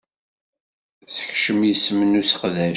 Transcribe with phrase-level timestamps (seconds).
[1.15, 2.69] Sekcem isem n useqdac